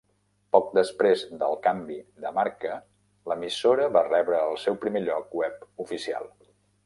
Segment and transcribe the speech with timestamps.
[0.55, 2.79] Poc després del canvi de marca,
[3.33, 6.29] l'emissora va rebre el seu primer lloc web oficial.